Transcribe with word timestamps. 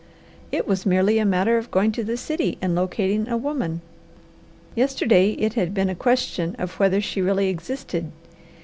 It 0.51 0.67
was 0.67 0.83
merely 0.83 1.19
a 1.19 1.25
matter 1.27 1.59
of 1.59 1.69
going 1.69 1.91
to 1.91 2.03
the 2.03 2.17
city 2.17 2.57
and 2.59 2.73
locating 2.73 3.27
a 3.27 3.37
woman. 3.37 3.81
Yesterday, 4.73 5.33
it 5.33 5.53
had 5.53 5.75
been 5.75 5.89
a 5.89 5.95
question 5.95 6.55
of 6.57 6.79
whether 6.79 6.99
she 6.99 7.21
really 7.21 7.49
existed. 7.49 8.11